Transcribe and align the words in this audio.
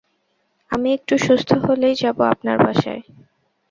আমি 0.71 0.89
একটু 0.97 1.13
সুস্থ 1.17 1.49
হলেই 1.65 1.95
যাব 1.95 2.17
আপনার 2.33 2.57
বাসায়। 2.59 3.01